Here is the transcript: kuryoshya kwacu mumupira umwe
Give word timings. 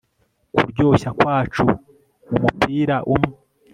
kuryoshya 0.55 1.09
kwacu 1.19 1.63
mumupira 2.29 2.95
umwe 3.13 3.33